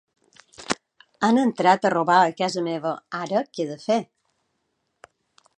[1.27, 4.03] Han entrat a robar a casa meva, ara que he de fer?